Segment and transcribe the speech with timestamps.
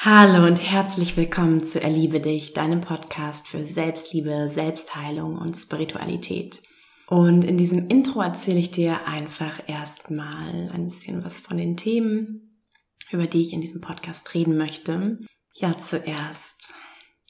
[0.00, 6.62] Hallo und herzlich willkommen zu Erliebe dich, deinem Podcast für Selbstliebe, Selbstheilung und Spiritualität.
[7.08, 12.62] Und in diesem Intro erzähle ich dir einfach erstmal ein bisschen was von den Themen,
[13.10, 15.18] über die ich in diesem Podcast reden möchte.
[15.56, 16.74] Ja, zuerst,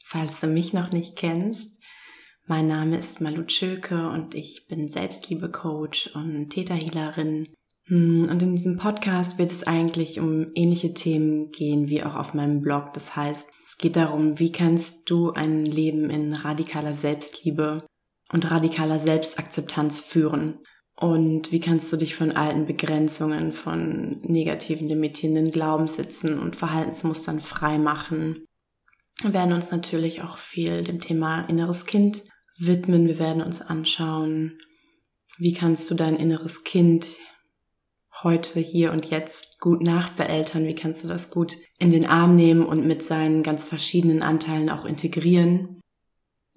[0.05, 1.75] falls du mich noch nicht kennst,
[2.45, 7.49] mein Name ist Malu Tschöke und ich bin Selbstliebe-Coach und Täterhealerin
[7.91, 12.61] und in diesem Podcast wird es eigentlich um ähnliche Themen gehen wie auch auf meinem
[12.61, 12.93] Blog.
[12.93, 17.87] Das heißt, es geht darum, wie kannst du ein Leben in radikaler Selbstliebe
[18.31, 20.59] und radikaler Selbstakzeptanz führen?
[20.97, 27.79] Und wie kannst du dich von alten Begrenzungen, von negativen, limitierenden Glaubenssätzen und Verhaltensmustern frei
[27.79, 28.45] machen?
[29.23, 32.25] Wir werden uns natürlich auch viel dem Thema inneres Kind
[32.59, 33.07] widmen.
[33.07, 34.59] Wir werden uns anschauen,
[35.39, 37.17] wie kannst du dein inneres Kind
[38.23, 40.65] heute, hier und jetzt gut nachbeeltern?
[40.65, 44.71] Wie kannst du das gut in den Arm nehmen und mit seinen ganz verschiedenen Anteilen
[44.71, 45.81] auch integrieren?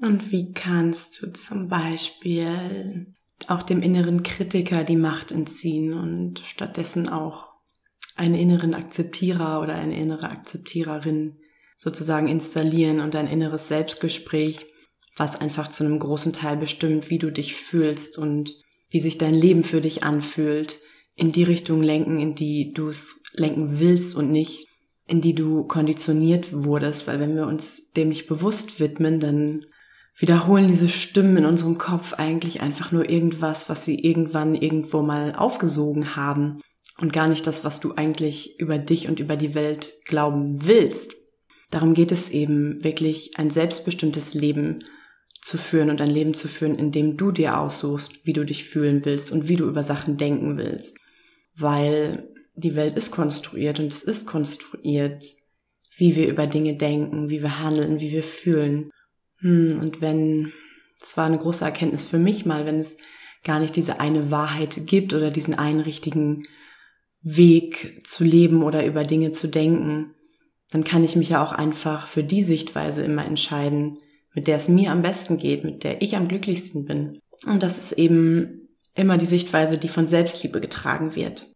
[0.01, 3.13] Und wie kannst du zum Beispiel
[3.47, 7.49] auch dem inneren Kritiker die Macht entziehen und stattdessen auch
[8.15, 11.37] einen inneren Akzeptierer oder eine innere Akzeptiererin
[11.77, 14.65] sozusagen installieren und ein inneres Selbstgespräch,
[15.17, 18.55] was einfach zu einem großen Teil bestimmt, wie du dich fühlst und
[18.89, 20.79] wie sich dein Leben für dich anfühlt,
[21.21, 24.67] in die Richtung lenken, in die du es lenken willst und nicht
[25.05, 29.65] in die du konditioniert wurdest, weil wenn wir uns dem nicht bewusst widmen, dann
[30.17, 35.35] wiederholen diese Stimmen in unserem Kopf eigentlich einfach nur irgendwas, was sie irgendwann irgendwo mal
[35.35, 36.59] aufgesogen haben
[36.99, 41.13] und gar nicht das, was du eigentlich über dich und über die Welt glauben willst.
[41.69, 44.85] Darum geht es eben wirklich ein selbstbestimmtes Leben
[45.43, 48.63] zu führen und ein Leben zu führen, in dem du dir aussuchst, wie du dich
[48.63, 50.97] fühlen willst und wie du über Sachen denken willst.
[51.61, 55.23] Weil die Welt ist konstruiert und es ist konstruiert,
[55.95, 58.91] wie wir über Dinge denken, wie wir handeln, wie wir fühlen.
[59.37, 60.51] Hm, und wenn,
[61.01, 62.97] es war eine große Erkenntnis für mich mal, wenn es
[63.43, 66.43] gar nicht diese eine Wahrheit gibt oder diesen einen richtigen
[67.21, 70.13] Weg zu leben oder über Dinge zu denken,
[70.71, 73.97] dann kann ich mich ja auch einfach für die Sichtweise immer entscheiden,
[74.33, 77.19] mit der es mir am besten geht, mit der ich am glücklichsten bin.
[77.45, 81.50] Und das ist eben immer die Sichtweise, die von Selbstliebe getragen wird.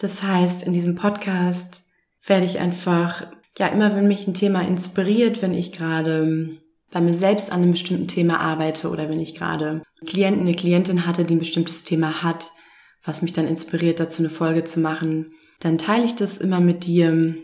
[0.00, 1.84] Das heißt, in diesem Podcast
[2.24, 3.26] werde ich einfach,
[3.58, 6.58] ja, immer wenn mich ein Thema inspiriert, wenn ich gerade
[6.90, 11.06] bei mir selbst an einem bestimmten Thema arbeite oder wenn ich gerade Klienten, eine Klientin
[11.06, 12.50] hatte, die ein bestimmtes Thema hat,
[13.04, 16.86] was mich dann inspiriert, dazu eine Folge zu machen, dann teile ich das immer mit
[16.86, 17.36] dir.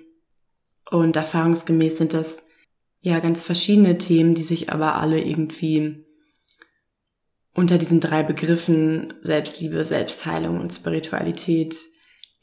[0.90, 2.42] Und erfahrungsgemäß sind das
[3.00, 6.06] ja ganz verschiedene Themen, die sich aber alle irgendwie
[7.54, 11.76] unter diesen drei Begriffen Selbstliebe, Selbstheilung und Spiritualität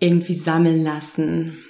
[0.04, 1.64] irgendwie sammeln lassen.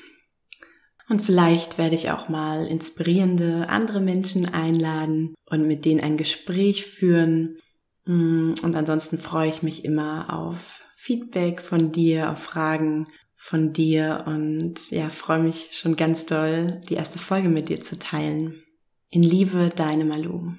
[1.07, 6.85] Und vielleicht werde ich auch mal inspirierende andere Menschen einladen und mit denen ein Gespräch
[6.85, 7.59] führen.
[8.05, 14.89] Und ansonsten freue ich mich immer auf Feedback von dir, auf Fragen von dir und
[14.89, 18.63] ja, freue mich schon ganz doll, die erste Folge mit dir zu teilen.
[19.09, 20.53] In Liebe, deine Malu.